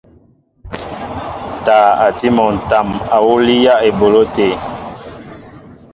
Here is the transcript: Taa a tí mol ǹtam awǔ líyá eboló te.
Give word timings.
Taa 1.65 1.91
a 2.05 2.07
tí 2.17 2.27
mol 2.37 2.55
ǹtam 2.61 2.87
awǔ 3.15 3.33
líyá 3.45 3.73
eboló 3.89 4.23
te. 4.35 4.47